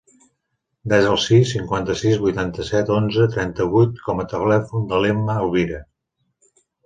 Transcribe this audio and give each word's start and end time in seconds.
Desa 0.91 1.09
el 1.15 1.19
sis, 1.23 1.49
cinquanta-sis, 1.55 2.15
vuitanta-set, 2.23 2.89
onze, 2.97 3.27
trenta-vuit 3.37 4.01
com 4.07 4.23
a 4.23 4.27
telèfon 4.33 4.89
de 4.95 5.03
l'Emma 5.05 5.37
Elvira. 5.45 5.83